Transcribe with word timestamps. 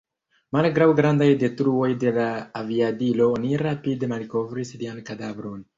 Malgraŭ 0.55 0.87
grandaj 0.99 1.27
detruoj 1.43 1.89
de 2.05 2.15
la 2.17 2.25
aviadilo 2.63 3.31
oni 3.39 3.53
rapide 3.67 4.15
malkovris 4.17 4.79
lian 4.83 5.09
kadavron. 5.13 5.69